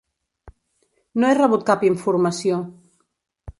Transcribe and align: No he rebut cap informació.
No 1.19 1.29
he 1.29 1.35
rebut 1.39 1.67
cap 1.69 1.87
informació. 1.91 2.61